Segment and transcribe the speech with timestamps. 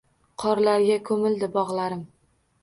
[0.43, 2.03] Qorlarga koʻmildi bogʻlarim